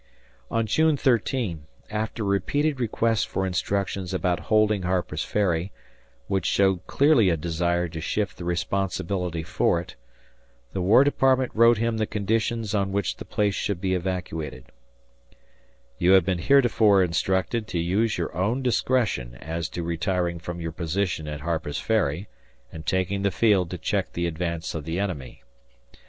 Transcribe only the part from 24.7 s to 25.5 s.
of the enemy.